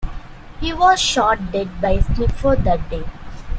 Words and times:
He 0.59 0.73
was 0.73 0.99
shot 0.99 1.51
dead 1.51 1.79
by 1.79 1.91
a 1.91 2.01
sniper 2.01 2.55
that 2.55 2.89
day. 2.89 3.03